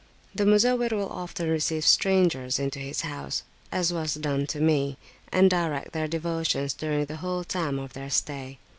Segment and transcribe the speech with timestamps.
[0.33, 4.97] The Muzawwir will often receive strangers into his house, as was done to me,
[5.31, 8.57] and direct their devotions during the whole time of their stay.